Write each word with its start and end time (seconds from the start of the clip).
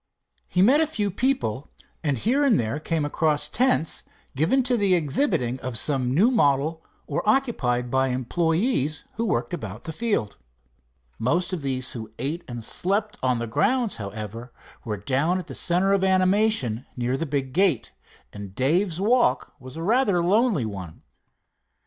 He 0.47 0.63
met 0.63 0.81
a 0.81 0.87
few 0.87 1.11
people 1.11 1.69
and 2.03 2.17
here 2.17 2.43
and 2.43 2.59
there 2.59 2.79
came 2.79 3.05
across 3.05 3.47
tents 3.47 4.01
given 4.35 4.63
to 4.63 4.75
the 4.75 4.95
exhibiting 4.95 5.59
of 5.59 5.77
some 5.77 6.11
new 6.11 6.31
model, 6.31 6.83
or 7.05 7.21
occupied 7.29 7.91
by 7.91 8.07
employees 8.07 9.05
who 9.13 9.25
worked 9.25 9.53
about 9.53 9.83
the 9.83 9.93
field. 9.93 10.37
Most 11.19 11.53
of 11.53 11.61
those 11.61 11.91
who 11.91 12.09
ate 12.17 12.43
and 12.47 12.63
slept 12.63 13.19
on 13.21 13.37
the 13.37 13.45
grounds, 13.45 13.97
however, 13.97 14.51
were 14.83 14.97
down 14.97 15.37
at 15.37 15.45
the 15.45 15.53
center 15.53 15.93
of 15.93 16.03
animation 16.03 16.87
near 16.97 17.15
the 17.15 17.27
big 17.27 17.53
gate, 17.53 17.91
and 18.33 18.55
Dave's 18.55 18.99
walk 18.99 19.53
was 19.59 19.77
a 19.77 19.83
rather 19.83 20.19
lonely 20.23 20.65
one. 20.65 21.03